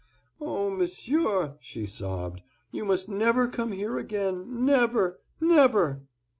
"Oh, 0.41 0.71
Monsieur," 0.71 1.57
she 1.59 1.85
sobbed, 1.85 2.41
"you 2.71 2.83
must 2.85 3.07
never 3.07 3.47
come 3.47 3.71
here 3.71 3.99
again, 3.99 4.65
never—never!" 4.65 6.01